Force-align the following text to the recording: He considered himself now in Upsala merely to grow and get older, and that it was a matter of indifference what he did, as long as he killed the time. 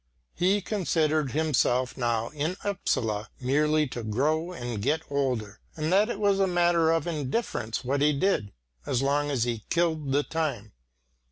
He 0.33 0.61
considered 0.61 1.29
himself 1.33 1.95
now 1.95 2.29
in 2.29 2.57
Upsala 2.63 3.29
merely 3.39 3.85
to 3.89 4.01
grow 4.01 4.51
and 4.51 4.81
get 4.81 5.03
older, 5.11 5.59
and 5.77 5.93
that 5.93 6.09
it 6.09 6.19
was 6.19 6.39
a 6.39 6.47
matter 6.47 6.89
of 6.91 7.05
indifference 7.05 7.85
what 7.85 8.01
he 8.01 8.11
did, 8.11 8.51
as 8.87 9.03
long 9.03 9.29
as 9.29 9.43
he 9.43 9.63
killed 9.69 10.11
the 10.11 10.23
time. 10.23 10.71